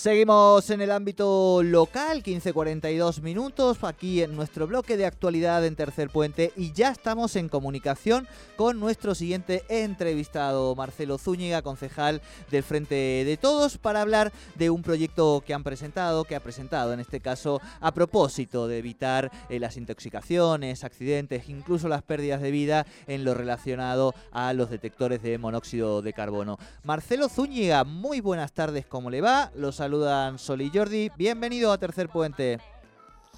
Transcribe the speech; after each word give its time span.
Seguimos 0.00 0.70
en 0.70 0.80
el 0.80 0.92
ámbito 0.92 1.62
local, 1.62 2.22
15.42 2.22 3.20
minutos, 3.20 3.84
aquí 3.84 4.22
en 4.22 4.34
nuestro 4.34 4.66
bloque 4.66 4.96
de 4.96 5.04
actualidad 5.04 5.62
en 5.66 5.76
Tercer 5.76 6.08
Puente 6.08 6.54
y 6.56 6.72
ya 6.72 6.88
estamos 6.88 7.36
en 7.36 7.50
comunicación 7.50 8.26
con 8.56 8.80
nuestro 8.80 9.14
siguiente 9.14 9.62
entrevistado, 9.68 10.74
Marcelo 10.74 11.18
Zúñiga, 11.18 11.60
concejal 11.60 12.22
del 12.50 12.62
Frente 12.62 12.94
de 12.94 13.36
Todos, 13.36 13.76
para 13.76 14.00
hablar 14.00 14.32
de 14.54 14.70
un 14.70 14.80
proyecto 14.80 15.42
que 15.46 15.52
han 15.52 15.64
presentado, 15.64 16.24
que 16.24 16.34
ha 16.34 16.40
presentado 16.40 16.94
en 16.94 17.00
este 17.00 17.20
caso 17.20 17.60
a 17.82 17.92
propósito 17.92 18.68
de 18.68 18.78
evitar 18.78 19.30
eh, 19.50 19.60
las 19.60 19.76
intoxicaciones, 19.76 20.82
accidentes, 20.82 21.50
incluso 21.50 21.88
las 21.88 22.02
pérdidas 22.02 22.40
de 22.40 22.50
vida 22.50 22.86
en 23.06 23.22
lo 23.22 23.34
relacionado 23.34 24.14
a 24.32 24.54
los 24.54 24.70
detectores 24.70 25.22
de 25.22 25.36
monóxido 25.36 26.00
de 26.00 26.14
carbono. 26.14 26.58
Marcelo 26.84 27.28
Zúñiga, 27.28 27.84
muy 27.84 28.20
buenas 28.20 28.52
tardes, 28.52 28.86
¿cómo 28.86 29.10
le 29.10 29.20
va? 29.20 29.52
Los 29.54 29.82
saludan 29.90 30.38
Sol 30.38 30.60
y 30.60 30.70
Jordi. 30.72 31.10
Bienvenido 31.16 31.72
a 31.72 31.78
Tercer 31.78 32.08
Puente. 32.08 32.60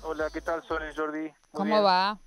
Hola, 0.02 0.28
¿qué 0.30 0.42
tal 0.42 0.62
Sol 0.64 0.82
y 0.86 0.94
Jordi? 0.94 1.32
¿Cómo 1.50 1.82
va? 1.82 2.18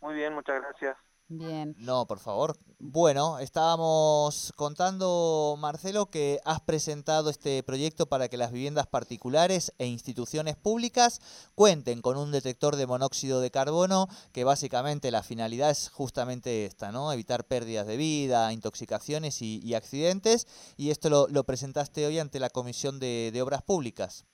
Muy 0.00 0.14
bien, 0.14 0.34
muchas 0.34 0.62
gracias. 0.62 0.96
Bien. 1.38 1.74
No, 1.78 2.06
por 2.06 2.18
favor. 2.18 2.56
Bueno, 2.78 3.38
estábamos 3.38 4.52
contando, 4.54 5.56
Marcelo, 5.58 6.10
que 6.10 6.40
has 6.44 6.60
presentado 6.60 7.30
este 7.30 7.62
proyecto 7.62 8.06
para 8.06 8.28
que 8.28 8.36
las 8.36 8.52
viviendas 8.52 8.86
particulares 8.86 9.72
e 9.78 9.86
instituciones 9.86 10.56
públicas 10.56 11.50
cuenten 11.54 12.02
con 12.02 12.18
un 12.18 12.32
detector 12.32 12.76
de 12.76 12.86
monóxido 12.86 13.40
de 13.40 13.50
carbono, 13.50 14.08
que 14.34 14.44
básicamente 14.44 15.10
la 15.10 15.22
finalidad 15.22 15.70
es 15.70 15.88
justamente 15.90 16.66
esta, 16.66 16.92
¿no? 16.92 17.10
Evitar 17.12 17.44
pérdidas 17.44 17.86
de 17.86 17.96
vida, 17.96 18.52
intoxicaciones 18.52 19.40
y, 19.40 19.74
accidentes. 19.74 20.74
Y 20.76 20.90
esto 20.90 21.08
lo, 21.30 21.44
presentaste 21.44 22.06
hoy 22.06 22.18
ante 22.18 22.40
la 22.40 22.50
Comisión 22.50 23.00
de, 23.00 23.30
de 23.32 23.40
Obras 23.40 23.62
Públicas. 23.62 24.26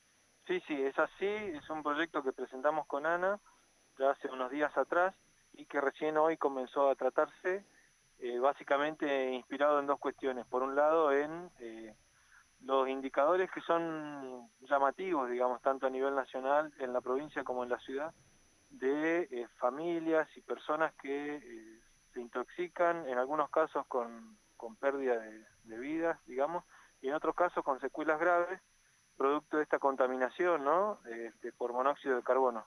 Sí, 0.49 0.61
sí, 0.67 0.75
es 0.75 0.99
así. 0.99 1.27
Es 1.27 1.71
un 1.71 1.85
proyecto 1.85 2.25
que 2.25 2.33
presentamos 2.33 2.87
con 2.87 3.07
Ana 3.07 3.39
ya 3.99 4.11
hace 4.11 4.29
unos 4.29 4.51
días 4.51 4.77
atrás 4.77 5.15
y 5.59 5.67
que 5.67 5.81
recién 5.81 6.17
hoy 6.17 6.37
comenzó 6.37 6.89
a 6.89 6.95
tratarse, 6.95 7.65
eh, 8.21 8.39
básicamente 8.39 9.33
inspirado 9.33 9.81
en 9.81 9.87
dos 9.87 9.99
cuestiones. 9.99 10.47
Por 10.47 10.63
un 10.63 10.77
lado, 10.77 11.13
en 11.13 11.51
eh, 11.59 11.95
los 12.61 12.89
indicadores 12.89 13.51
que 13.51 13.61
son 13.63 14.49
llamativos, 14.61 15.29
digamos, 15.29 15.61
tanto 15.61 15.89
a 15.89 15.91
nivel 15.91 16.15
nacional, 16.15 16.73
en 16.79 16.93
la 16.93 17.01
provincia 17.01 17.43
como 17.43 17.65
en 17.65 17.71
la 17.71 17.79
ciudad, 17.81 18.15
de 18.71 19.23
eh, 19.23 19.49
familias 19.59 20.29
y 20.37 20.43
personas 20.43 20.95
que 20.95 21.81
se 22.13 22.21
intoxican, 22.21 23.09
en 23.09 23.19
algunos 23.19 23.51
casos 23.51 23.85
con, 23.89 24.39
con 24.57 24.77
pérdida 24.77 25.19
de, 25.19 25.45
de 25.65 25.79
vidas, 25.79 26.25
digamos, 26.27 26.65
y 27.01 27.09
en 27.09 27.15
otros 27.15 27.35
casos 27.35 27.65
con 27.65 27.81
secuelas 27.81 28.21
graves, 28.21 28.61
producto 29.17 29.57
de 29.57 29.65
esta 29.65 29.81
contaminación, 29.81 30.63
¿no?, 30.63 31.01
este, 31.07 31.51
por 31.51 31.73
monóxido 31.73 32.15
de 32.15 32.23
carbono. 32.23 32.65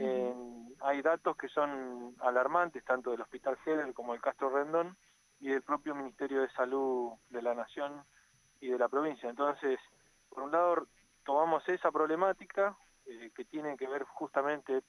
Eh, 0.00 0.34
hay 0.80 1.02
datos 1.02 1.36
que 1.36 1.48
son 1.48 2.14
alarmantes, 2.20 2.84
tanto 2.84 3.10
del 3.10 3.20
Hospital 3.20 3.56
General 3.58 3.92
como 3.94 4.12
del 4.12 4.22
Castro 4.22 4.50
Rendón 4.50 4.96
y 5.40 5.48
del 5.48 5.62
propio 5.62 5.94
Ministerio 5.94 6.42
de 6.42 6.50
Salud 6.50 7.12
de 7.30 7.42
la 7.42 7.54
Nación 7.54 8.04
y 8.60 8.68
de 8.68 8.78
la 8.78 8.88
provincia. 8.88 9.28
Entonces, 9.28 9.78
por 10.28 10.42
un 10.44 10.52
lado, 10.52 10.86
tomamos 11.24 11.68
esa 11.68 11.90
problemática 11.90 12.76
eh, 13.06 13.30
que 13.34 13.44
tiene 13.44 13.76
que 13.76 13.88
ver 13.88 14.04
justamente 14.04 14.82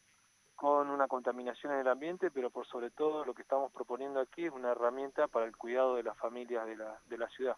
con 0.55 0.89
una 0.89 1.07
contaminación 1.07 1.71
en 1.71 1.79
el 1.79 1.87
ambiente, 1.87 2.31
pero 2.31 2.49
por 2.49 2.67
sobre 2.67 2.91
todo 2.91 3.23
lo 3.23 3.33
que 3.33 3.43
estamos 3.43 3.71
proponiendo 3.71 4.19
aquí 4.19 4.45
es 4.45 4.51
una 4.51 4.71
herramienta 4.71 5.27
para 5.29 5.45
el 5.45 5.55
cuidado 5.55 5.95
de 5.95 6.03
las 6.03 6.17
familias 6.17 6.65
de 6.65 6.75
la, 6.75 6.99
de 7.05 7.17
la 7.17 7.29
ciudad. 7.29 7.55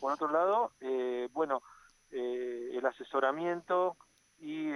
Por 0.00 0.12
otro 0.12 0.28
lado, 0.28 0.72
eh, 0.80 1.28
bueno, 1.32 1.62
eh, 2.10 2.70
el 2.72 2.86
asesoramiento 2.86 3.98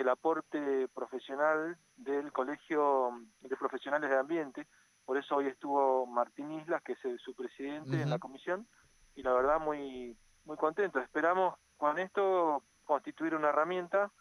el 0.07 0.11
aporte 0.11 0.87
profesional 0.95 1.77
del 1.97 2.31
Colegio 2.31 3.11
de 3.41 3.57
Profesionales 3.57 4.09
de 4.09 4.17
Ambiente. 4.17 4.69
Por 5.05 5.17
eso 5.17 5.35
hoy 5.35 5.49
estuvo 5.49 6.07
Martín 6.07 6.53
Islas, 6.53 6.81
que 6.83 6.93
es 6.93 7.21
su 7.21 7.35
presidente 7.35 8.01
en 8.01 8.11
la 8.11 8.21
comisión, 8.21 8.69
y 9.17 9.25
la 9.25 9.33
verdad 9.33 9.59
muy, 9.59 10.17
muy 10.45 10.57
contento. 10.57 11.01
Esperamos 11.01 11.57
con 11.77 11.99
esto 11.99 12.63
constituir 12.85 13.35
una 13.35 13.49
herramienta 13.49 14.13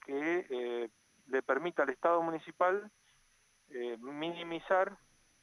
que 0.00 0.46
eh, 0.48 0.88
le 1.26 1.42
permita 1.42 1.82
al 1.82 1.90
Estado 1.90 2.22
municipal 2.22 2.90
eh, 3.68 3.98
minimizar 3.98 4.96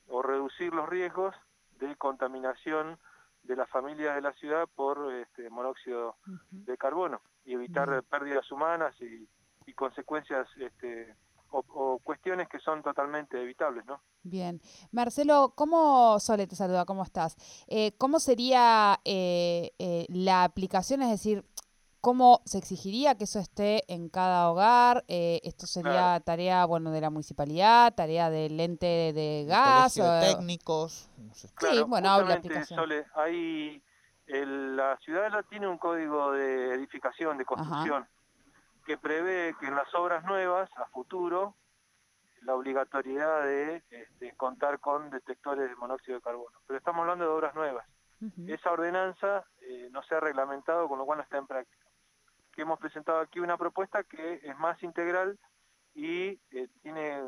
o 0.08 0.24
reducir 0.24 0.74
los 0.74 0.90
riesgos 0.90 1.36
de 1.74 1.96
contaminación 1.96 2.98
de 3.44 3.56
las 3.56 3.70
familias 3.70 4.16
de 4.16 4.22
la 4.22 4.34
ciudad 4.34 4.68
por 4.74 5.14
este, 5.14 5.48
monóxido 5.52 6.16
de 6.50 6.76
carbono 6.76 7.22
y 7.46 7.54
evitar 7.54 8.04
pérdidas 8.10 8.52
humanas 8.52 9.00
y, 9.00 9.30
consecuencias 9.74 10.48
este, 10.58 11.16
o, 11.52 12.00
cuestiones 12.04 12.48
que 12.48 12.60
son 12.60 12.84
totalmente 12.84 13.42
evitables, 13.42 13.86
¿no? 13.86 14.02
Bien. 14.24 14.62
Marcelo, 14.92 15.54
¿cómo, 15.56 16.20
Sole 16.20 16.48
te 16.48 16.56
saluda, 16.56 16.86
¿cómo 16.86 17.04
estás? 17.04 17.36
Eh, 17.68 17.94
¿Cómo 17.98 18.20
sería 18.20 19.00
eh, 19.06 19.72
eh, 19.80 20.06
la 20.10 20.44
aplicación? 20.44 21.02
Es 21.02 21.10
decir, 21.10 21.46
¿Cómo 22.02 22.42
se 22.46 22.60
exigiría 22.60 23.16
que 23.16 23.26
eso 23.26 23.40
esté 23.40 23.84
en 23.94 24.08
cada 24.08 24.50
hogar? 24.50 25.04
Eh, 25.10 25.42
¿Esto 25.44 25.68
sería 25.68 26.22
tarea 26.22 26.64
bueno 26.64 26.92
de 26.92 27.02
la 27.02 27.10
municipalidad, 27.10 27.94
tarea 27.94 28.30
del 28.30 28.58
ente 28.58 29.12
de, 29.14 29.46
gas? 29.46 30.00
O... 30.00 30.20
técnicos. 30.22 31.10
sí, 31.34 31.84
bueno, 31.86 32.22
la 32.22 32.36
aplicación. 32.36 32.80
Sole, 32.80 33.06
hay, 33.16 33.84
la 34.28 34.98
ciudad 35.04 35.30
ya 35.30 35.44
tiene 35.44 35.68
un 35.68 35.78
código 35.78 36.32
de 36.32 36.76
edificación, 36.76 37.38
de 37.38 37.44
construcción, 37.44 38.08
que 38.90 38.98
prevé 38.98 39.56
que 39.60 39.68
en 39.68 39.76
las 39.76 39.94
obras 39.94 40.24
nuevas, 40.26 40.68
a 40.76 40.86
futuro, 40.88 41.54
la 42.42 42.56
obligatoriedad 42.56 43.44
de 43.44 43.84
este, 43.92 44.36
contar 44.36 44.80
con 44.80 45.12
detectores 45.12 45.70
de 45.70 45.76
monóxido 45.76 46.16
de 46.18 46.24
carbono. 46.24 46.58
Pero 46.66 46.80
estamos 46.80 47.02
hablando 47.02 47.26
de 47.26 47.32
obras 47.32 47.54
nuevas. 47.54 47.86
Esa 48.48 48.72
ordenanza 48.72 49.46
eh, 49.62 49.90
no 49.92 50.02
se 50.02 50.16
ha 50.16 50.20
reglamentado, 50.20 50.90
con 50.90 50.98
lo 50.98 51.06
cual 51.06 51.20
no 51.20 51.24
está 51.24 51.38
en 51.38 51.46
práctica 51.46 51.90
hemos 52.62 52.80
presentado 52.80 53.20
aquí 53.20 53.40
una 53.40 53.58
propuesta 53.58 54.04
que 54.04 54.42
es 54.44 54.58
más 54.58 54.82
integral 54.84 55.38
y 55.94 56.40
eh, 56.52 56.68
tiene 56.82 57.22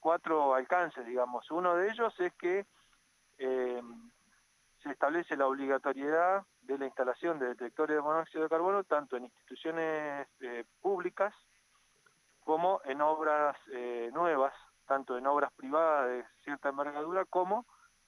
cuatro 0.00 0.54
alcances, 0.54 1.06
digamos. 1.06 1.50
Uno 1.50 1.76
de 1.76 1.90
ellos 1.90 2.14
es 2.20 2.32
que 2.34 2.66
eh, 3.38 3.82
se 4.84 4.92
establece 4.92 5.36
la 5.36 5.48
obligatoriedad 5.48 6.44
de 6.62 6.78
la 6.78 6.86
instalación 6.86 7.40
de 7.40 7.48
detectores 7.48 7.96
de 7.96 8.02
monóxido 8.02 8.44
de 8.44 8.48
carbono 8.48 8.84
tanto 8.84 9.16
en 9.16 9.24
instituciones 9.24 10.28
eh, 10.40 10.64
públicas 10.80 11.34
como 12.40 12.80
en 12.84 13.00
obras 13.00 13.56
nuevas, 14.12 14.52
tanto 14.86 15.16
en 15.16 15.26
obras 15.26 15.50
privadas 15.54 16.08
de 16.10 16.24
cierta 16.44 16.68
envergadura 16.68 17.24
como 17.24 17.64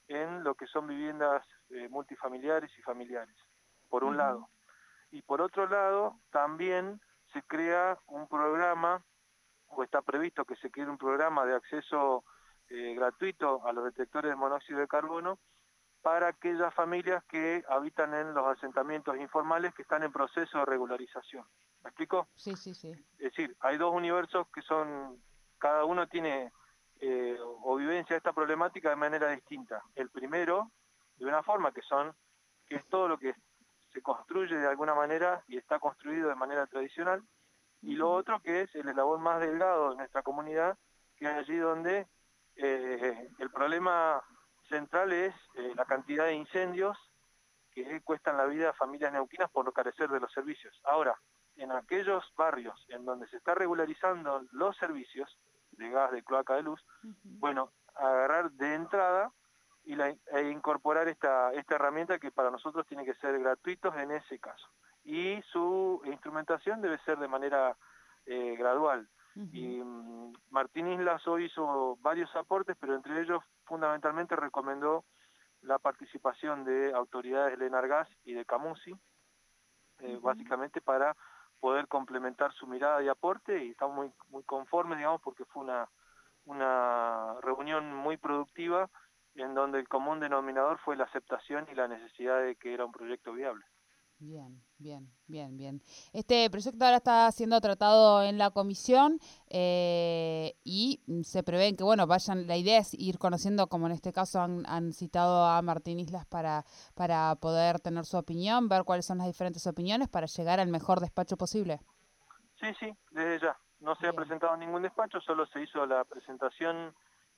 en 0.09 0.45
lo 0.45 0.55
que 0.55 0.67
son 0.67 0.87
viviendas 0.87 1.43
multifamiliares 1.89 2.71
y 2.79 2.83
familiares, 2.83 3.35
por 3.89 4.05
un 4.05 4.19
lado. 4.19 4.51
Y 5.11 5.23
por 5.23 5.41
otro 5.41 5.67
lado 5.67 6.21
también 6.31 7.01
se 7.33 7.43
crea 7.45 7.99
un 8.07 8.29
programa 8.29 9.03
o 9.69 9.83
está 9.83 10.03
previsto 10.03 10.45
que 10.45 10.57
se 10.57 10.71
cree 10.71 10.87
un 10.87 10.99
programa 10.99 11.45
de 11.45 11.55
acceso 11.55 12.25
eh, 12.69 12.95
gratuito 12.95 13.65
a 13.67 13.73
los 13.73 13.85
detectores 13.85 14.31
de 14.31 14.37
monóxido 14.37 14.81
de 14.81 14.89
carbono 14.89 15.39
para 16.07 16.29
aquellas 16.29 16.73
familias 16.73 17.25
que 17.25 17.65
habitan 17.69 18.15
en 18.15 18.33
los 18.33 18.47
asentamientos 18.47 19.19
informales 19.19 19.75
que 19.75 19.83
están 19.83 20.05
en 20.05 20.13
proceso 20.13 20.59
de 20.59 20.65
regularización. 20.65 21.45
¿Me 21.83 21.91
explico? 21.91 22.29
Sí, 22.37 22.55
sí, 22.55 22.75
sí. 22.75 22.93
Es 23.19 23.33
decir, 23.33 23.57
hay 23.59 23.77
dos 23.77 23.93
universos 23.93 24.47
que 24.55 24.63
son, 24.63 25.21
cada 25.59 25.85
uno 25.85 26.07
tiene 26.07 26.53
eh, 27.01 27.37
o 27.41 27.75
vivencia 27.75 28.17
esta 28.17 28.33
problemática 28.33 28.89
de 28.89 28.95
manera 28.95 29.31
distinta. 29.31 29.83
El 29.97 30.11
primero, 30.11 30.71
de 31.17 31.25
una 31.27 31.43
forma 31.43 31.73
que 31.73 31.83
son, 31.83 32.15
que 32.69 32.77
es 32.77 32.89
todo 32.89 33.09
lo 33.09 33.19
que 33.19 33.35
se 33.93 34.01
construye 34.01 34.55
de 34.55 34.69
alguna 34.69 34.95
manera 34.95 35.43
y 35.49 35.57
está 35.57 35.81
construido 35.81 36.29
de 36.29 36.37
manera 36.37 36.69
tradicional, 36.69 37.21
y 37.83 37.97
lo 37.97 38.13
otro 38.13 38.41
que 38.41 38.61
es 38.61 38.73
el 38.77 38.89
eslabón 38.89 39.23
más 39.23 39.41
delgado 39.41 39.91
de 39.91 39.97
nuestra 39.97 40.23
comunidad, 40.23 40.79
que 41.17 41.25
es 41.25 41.33
allí 41.33 41.57
donde 41.57 42.07
eh, 42.55 43.29
el 43.41 43.51
problema 43.51 44.23
central 44.69 45.13
es 45.13 45.35
eh, 45.55 45.73
la 45.75 45.85
cantidad 45.85 46.27
de 46.27 46.35
incendios 46.35 46.97
que 47.73 48.01
cuestan 48.03 48.37
la 48.37 48.47
vida 48.47 48.71
a 48.71 48.75
familias 48.75 49.13
neuquinas 49.13 49.51
por 49.51 49.65
no 49.65 49.73
carecer 49.73 50.09
de 50.09 50.21
los 50.21 50.33
servicios. 50.33 50.81
Ahora, 50.85 51.19
en 51.57 51.73
aquellos 51.73 52.25
barrios 52.37 52.85
en 52.89 53.05
donde 53.05 53.27
se 53.29 53.37
está 53.37 53.55
regularizando 53.55 54.43
los 54.53 54.77
servicios 54.77 55.39
de 55.73 55.91
gas, 55.91 56.11
de 56.11 56.23
cloaca, 56.23 56.55
de 56.55 56.63
luz, 56.63 56.85
bueno, 57.23 57.73
agarrar 57.95 58.51
de 58.53 58.75
entrada 58.75 59.33
y 59.85 59.95
la, 59.95 60.09
e 60.09 60.51
incorporar 60.51 61.09
esta, 61.09 61.53
esta 61.53 61.77
herramienta 61.77 62.19
que 62.19 62.31
para 62.31 62.51
nosotros 62.51 62.87
tiene 62.87 63.05
que 63.05 63.15
ser 63.15 63.39
gratuitos 63.39 63.95
en 63.97 64.11
ese 64.11 64.39
caso. 64.39 64.69
Y 65.05 65.41
su 65.53 66.03
instrumentación 66.05 66.83
debe 66.83 66.99
ser 66.99 67.19
de 67.19 67.29
manera 67.29 67.77
eh, 68.27 68.57
gradual. 68.59 69.09
Y 69.37 69.83
mm, 69.83 70.33
Martín 70.51 70.89
Islas 70.89 71.27
hoy 71.29 71.45
hizo 71.45 71.99
varios 72.01 72.35
aportes, 72.35 72.77
pero 72.81 72.95
entre 72.95 73.21
ellos 73.21 73.43
fundamentalmente 73.65 74.35
recomendó 74.35 75.05
la 75.61 75.79
participación 75.79 76.65
de 76.65 76.95
autoridades 76.95 77.59
de 77.59 77.65
Lenargas 77.65 78.09
y 78.25 78.33
de 78.33 78.45
Camusi, 78.47 78.95
eh, 79.99 80.19
básicamente 80.23 80.81
para 80.81 81.17
poder 81.61 81.87
complementar 81.89 82.53
su 82.53 82.67
mirada 82.67 83.03
y 83.03 83.09
aporte 83.09 83.65
y 83.65 83.71
estamos 83.71 83.97
muy, 83.97 84.13
muy 84.29 84.43
conformes, 84.45 84.99
digamos, 84.99 85.21
porque 85.21 85.45
fue 85.45 85.65
una, 85.65 85.89
una 86.45 87.35
reunión 87.43 87.95
muy 87.95 88.17
productiva 88.17 88.89
en 89.35 89.55
donde 89.55 89.81
el 89.81 89.89
común 89.89 90.21
denominador 90.21 90.79
fue 90.79 90.97
la 90.97 91.05
aceptación 91.05 91.67
y 91.71 91.75
la 91.75 91.89
necesidad 91.89 92.41
de 92.41 92.57
que 92.57 92.73
era 92.73 92.85
un 92.85 92.93
proyecto 92.93 93.33
viable. 93.33 93.65
Bien, 94.19 94.63
bien, 94.79 95.07
bien, 95.27 95.59
bien. 95.59 95.83
Este 96.15 96.49
proyecto 96.49 96.83
ahora 96.83 96.97
está 96.97 97.31
siendo 97.33 97.61
tratado 97.61 98.23
en 98.23 98.39
la 98.39 98.51
comisión 98.51 99.19
eh, 99.51 100.55
y 100.65 101.03
se 101.23 101.43
prevén 101.43 101.77
que, 101.77 101.85
bueno, 101.85 102.07
vayan, 102.07 102.47
la 102.47 102.57
idea 102.57 102.79
es 102.79 102.95
ir 102.95 103.19
conociendo, 103.19 103.67
como 103.67 103.87
en 103.87 103.93
este 103.93 104.15
caso 104.15 104.41
han, 104.41 104.93
citado 104.95 105.45
a 105.45 105.61
Martín 105.61 106.01
Islas 106.01 106.25
para, 106.25 106.65
para 106.95 107.35
poder 107.37 107.79
tener 107.81 108.07
su 108.07 108.17
opinión, 108.17 108.69
ver 108.69 108.85
cuáles 108.85 109.05
son 109.05 109.19
las 109.19 109.27
diferentes 109.27 109.67
opiniones 109.67 110.09
para 110.09 110.27
llegar 110.27 110.61
al 110.61 110.69
mejor 110.69 111.01
despacho 111.01 111.37
posible. 111.37 111.81
Sí, 112.59 112.69
sí, 112.81 112.91
desde 113.11 113.41
ya. 113.41 113.59
No 113.81 113.95
se 113.97 114.09
ha 114.09 114.15
presentado 114.15 114.57
ningún 114.57 114.81
despacho, 114.81 115.21
solo 115.21 115.47
se 115.47 115.63
hizo 115.63 115.85
la 115.85 116.05
presentación 116.05 116.95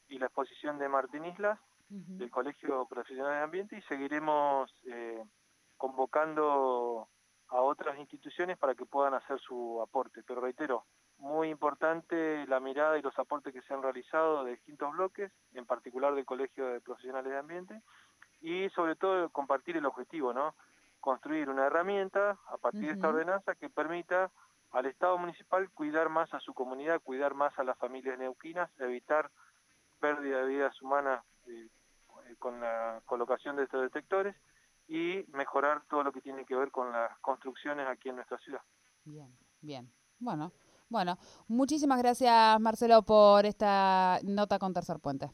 y 0.08 0.19
la 0.19 0.26
exposición 0.26 0.78
de 0.78 0.88
Martín 0.88 1.25
Islas 1.25 1.58
del 1.88 2.30
Colegio 2.30 2.86
Profesional 2.86 3.32
de 3.32 3.42
Ambiente 3.42 3.78
y 3.78 3.82
seguiremos 3.82 4.70
eh, 4.86 5.22
convocando 5.78 7.08
a 7.48 7.62
otras 7.62 7.98
instituciones 7.98 8.58
para 8.58 8.75
que 8.75 8.84
puedan 8.84 9.14
hacer 9.14 9.38
su 9.40 9.80
aporte. 9.80 10.22
Pero 10.26 10.40
reitero, 10.40 10.84
muy 11.19 11.48
importante 11.48 12.46
la 12.46 12.60
mirada 12.60 12.98
y 12.98 13.02
los 13.02 13.19
aportes 13.19 13.54
que 13.54 13.62
se 13.62 13.72
han 13.72 13.82
realizado 13.82 14.44
de 14.44 14.52
distintos 14.52 14.92
bloques, 14.92 15.32
en 15.54 15.64
particular 15.64 16.14
del 16.14 16.26
Colegio 16.26 16.66
de 16.66 16.80
Profesionales 16.80 17.32
de 17.32 17.38
Ambiente, 17.38 17.82
y 18.40 18.69
sobre 18.70 18.96
todo 18.96 19.30
compartir 19.30 19.76
el 19.76 19.86
objetivo, 19.86 20.32
¿no? 20.32 20.54
Construir 21.00 21.48
una 21.48 21.66
herramienta 21.66 22.38
a 22.46 22.58
partir 22.58 22.86
de 22.86 22.92
esta 22.92 23.08
ordenanza 23.08 23.54
que 23.54 23.70
permita 23.70 24.30
al 24.72 24.86
Estado 24.86 25.16
municipal 25.16 25.70
cuidar 25.70 26.10
más 26.10 26.32
a 26.34 26.40
su 26.40 26.52
comunidad, 26.52 27.00
cuidar 27.00 27.34
más 27.34 27.58
a 27.58 27.64
las 27.64 27.78
familias 27.78 28.19
neuquinas, 28.19 28.70
evitar 28.78 29.30
pérdida 30.00 30.40
de 30.40 30.46
vidas 30.46 30.82
humanas 30.82 31.25
eh, 31.46 31.69
con 32.38 32.60
la 32.60 33.00
colocación 33.06 33.56
de 33.56 33.64
estos 33.64 33.82
detectores 33.82 34.36
y 34.88 35.25
mejorar 35.32 35.82
todo 35.88 36.02
lo 36.02 36.12
que 36.12 36.20
tiene 36.20 36.44
que 36.44 36.56
ver 36.56 36.70
con 36.70 36.90
las 36.90 37.17
construcciones 37.19 37.87
aquí 37.87 38.08
en 38.08 38.17
nuestra 38.17 38.38
ciudad. 38.38 38.62
Bien, 39.05 39.31
bien. 39.61 39.93
Bueno, 40.19 40.52
bueno, 40.88 41.19
muchísimas 41.46 41.99
gracias 41.99 42.58
Marcelo 42.61 43.02
por 43.02 43.44
esta 43.46 44.19
nota 44.25 44.58
con 44.58 44.73
Tercer 44.73 44.99
Puente. 44.99 45.31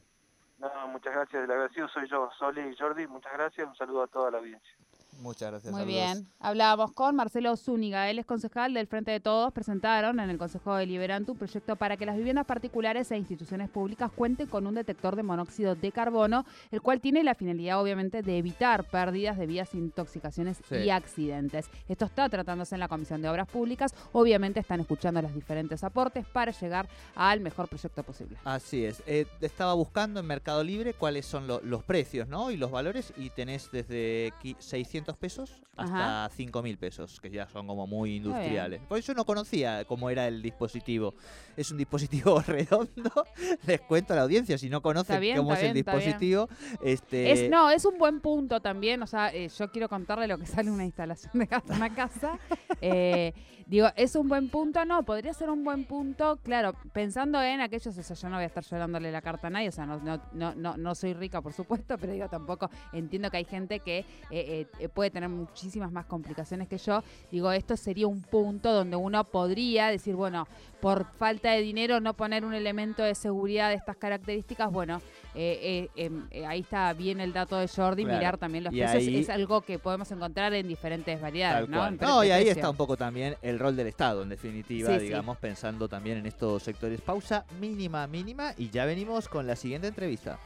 No, 0.57 0.87
muchas 0.89 1.13
gracias, 1.13 1.43
el 1.43 1.51
agradecido 1.51 1.87
soy 1.89 2.07
yo, 2.09 2.29
Soli 2.37 2.61
y 2.61 2.75
Jordi, 2.77 3.07
muchas 3.07 3.33
gracias, 3.33 3.67
un 3.67 3.75
saludo 3.75 4.03
a 4.03 4.07
toda 4.07 4.31
la 4.31 4.37
audiencia. 4.37 4.77
Muchas 5.19 5.51
gracias. 5.51 5.73
Muy 5.73 5.85
bien. 5.85 6.27
Hablábamos 6.39 6.91
con 6.91 7.15
Marcelo 7.15 7.55
Zúñiga, 7.55 8.09
él 8.09 8.19
es 8.19 8.25
concejal 8.25 8.73
del 8.73 8.87
Frente 8.87 9.11
de 9.11 9.19
Todos. 9.19 9.53
Presentaron 9.53 10.19
en 10.19 10.29
el 10.29 10.37
Consejo 10.37 10.75
Deliberante 10.75 11.31
un 11.31 11.37
proyecto 11.37 11.75
para 11.75 11.97
que 11.97 12.05
las 12.05 12.17
viviendas 12.17 12.45
particulares 12.45 13.11
e 13.11 13.17
instituciones 13.17 13.69
públicas 13.69 14.11
cuenten 14.11 14.47
con 14.47 14.67
un 14.67 14.75
detector 14.75 15.15
de 15.15 15.23
monóxido 15.23 15.75
de 15.75 15.91
carbono, 15.91 16.45
el 16.71 16.81
cual 16.81 17.01
tiene 17.01 17.23
la 17.23 17.35
finalidad, 17.35 17.81
obviamente, 17.81 18.21
de 18.21 18.37
evitar 18.37 18.83
pérdidas 18.85 19.37
de 19.37 19.47
vías, 19.47 19.73
intoxicaciones 19.73 20.59
y 20.71 20.89
accidentes. 20.89 21.67
Esto 21.87 22.05
está 22.05 22.29
tratándose 22.29 22.75
en 22.75 22.79
la 22.79 22.87
Comisión 22.87 23.21
de 23.21 23.29
Obras 23.29 23.47
Públicas. 23.47 23.93
Obviamente 24.11 24.59
están 24.59 24.79
escuchando 24.79 25.21
los 25.21 25.33
diferentes 25.33 25.83
aportes 25.83 26.25
para 26.25 26.51
llegar 26.51 26.87
al 27.15 27.39
mejor 27.39 27.67
proyecto 27.67 28.03
posible. 28.03 28.37
Así 28.43 28.85
es. 28.85 29.03
Eh, 29.05 29.25
estaba 29.41 29.73
buscando 29.73 30.19
en 30.19 30.25
Mercado 30.25 30.63
Libre 30.63 30.93
cuáles 30.93 31.25
son 31.25 31.47
los 31.47 31.83
precios 31.83 32.27
¿no? 32.27 32.51
y 32.51 32.57
los 32.57 32.71
valores 32.71 33.13
y 33.17 33.29
tenés 33.29 33.69
desde 33.71 34.33
600 34.59 35.04
pesos 35.13 35.61
hasta 35.77 36.29
5.000 36.35 36.77
pesos, 36.77 37.19
que 37.21 37.29
ya 37.29 37.47
son 37.47 37.67
como 37.67 37.85
muy 37.85 38.15
industriales. 38.15 38.81
Por 38.87 38.97
eso 38.97 39.13
no 39.13 39.25
conocía 39.25 39.85
cómo 39.85 40.09
era 40.09 40.27
el 40.27 40.41
dispositivo. 40.41 41.13
Es 41.55 41.71
un 41.71 41.77
dispositivo 41.77 42.41
redondo. 42.47 43.11
Les 43.65 43.81
cuento 43.81 44.13
a 44.13 44.15
la 44.15 44.23
audiencia, 44.23 44.57
si 44.57 44.69
no 44.69 44.81
conocen 44.81 45.35
cómo 45.35 45.53
es 45.53 45.63
el 45.63 45.73
dispositivo. 45.73 46.49
Este... 46.83 47.31
Es, 47.31 47.49
no, 47.49 47.69
es 47.69 47.85
un 47.85 47.97
buen 47.97 48.21
punto 48.21 48.59
también. 48.59 49.03
O 49.03 49.07
sea, 49.07 49.33
eh, 49.33 49.49
yo 49.49 49.71
quiero 49.71 49.87
contarle 49.87 50.27
lo 50.27 50.37
que 50.37 50.45
sale 50.47 50.71
una 50.71 50.85
instalación 50.85 51.33
de 51.33 51.75
una 51.75 51.93
casa. 51.93 52.39
eh, 52.81 53.33
Digo, 53.67 53.87
¿es 53.95 54.15
un 54.15 54.29
buen 54.29 54.49
punto? 54.49 54.85
No, 54.85 55.03
podría 55.03 55.33
ser 55.33 55.49
un 55.49 55.63
buen 55.63 55.85
punto, 55.85 56.37
claro, 56.43 56.75
pensando 56.93 57.41
en 57.41 57.61
aquellos, 57.61 57.97
o 57.97 58.03
sea, 58.03 58.15
yo 58.15 58.29
no 58.29 58.35
voy 58.35 58.43
a 58.43 58.47
estar 58.47 58.63
llorándole 58.63 59.11
la 59.11 59.23
carta 59.23 59.47
a 59.47 59.49
nadie, 59.49 59.69
o 59.69 59.71
sea, 59.71 59.87
no, 59.87 59.99
no, 60.33 60.53
no, 60.53 60.77
no 60.77 60.95
soy 60.95 61.13
rica, 61.13 61.41
por 61.41 61.51
supuesto, 61.51 61.97
pero 61.97 62.13
digo, 62.13 62.29
tampoco 62.29 62.69
entiendo 62.93 63.31
que 63.31 63.37
hay 63.37 63.45
gente 63.45 63.79
que 63.79 64.05
eh, 64.29 64.67
puede 64.95 65.11
tener 65.11 65.29
muchísimas 65.29 65.91
más 65.91 66.05
complicaciones 66.05 66.67
que 66.67 66.77
yo. 66.77 67.03
Digo, 67.31 67.51
esto 67.51 67.75
sería 67.77 68.07
un 68.07 68.21
punto 68.21 68.71
donde 68.71 68.95
uno 68.95 69.23
podría 69.25 69.87
decir, 69.87 70.15
bueno, 70.15 70.47
por 70.81 71.05
falta 71.05 71.51
de 71.51 71.61
dinero 71.61 71.99
no 71.99 72.13
poner 72.13 72.45
un 72.45 72.53
elemento 72.53 73.03
de 73.03 73.15
seguridad 73.15 73.69
de 73.69 73.75
estas 73.75 73.97
características, 73.97 74.71
bueno, 74.71 75.01
em, 75.33 76.27
ahí 76.47 76.59
está 76.59 76.93
bien 76.93 77.19
el 77.19 77.33
dato 77.33 77.57
de 77.57 77.67
Jordi, 77.67 78.05
mirar 78.05 78.37
también 78.37 78.63
los 78.63 78.73
precios, 78.73 79.15
es 79.15 79.29
algo 79.29 79.61
que 79.61 79.79
podemos 79.79 80.11
encontrar 80.11 80.53
en 80.53 80.67
diferentes 80.67 81.19
variedades, 81.19 81.67
¿no? 81.67 81.89
No, 81.91 82.23
y 82.23 82.29
ahí 82.29 82.49
está 82.49 82.69
un 82.69 82.77
poco 82.77 82.95
también 82.95 83.35
el 83.41 83.55
el 83.55 83.59
rol 83.59 83.75
del 83.75 83.87
Estado, 83.87 84.21
en 84.21 84.29
definitiva, 84.29 84.97
digamos, 84.99 85.37
pensando 85.37 85.87
también 85.87 86.17
en 86.17 86.25
estos 86.25 86.61
sectores. 86.61 87.01
Pausa 87.01 87.45
mínima, 87.59 88.05
mínima, 88.05 88.53
y 88.57 88.69
ya 88.69 88.85
venimos 88.85 89.27
con 89.27 89.47
la 89.47 89.55
siguiente 89.55 89.87
entrevista. 89.87 90.39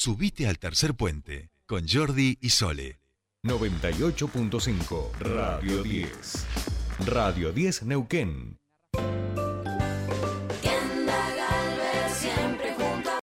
Subite 0.00 0.46
al 0.46 0.60
tercer 0.60 0.94
puente 0.94 1.50
con 1.66 1.88
Jordi 1.88 2.38
y 2.40 2.50
Sole. 2.50 3.00
98.5 3.44 5.10
Radio 5.18 5.82
10. 5.82 6.46
Radio 7.04 7.50
10 7.52 7.82
Neuquén. 7.82 8.57